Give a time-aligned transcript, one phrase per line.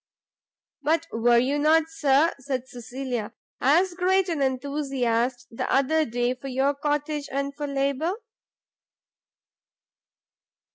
[0.81, 6.47] "But were you not, Sir," said Cecilia, "as great an enthusiast the other day for
[6.47, 8.13] your cottage, and for labour?"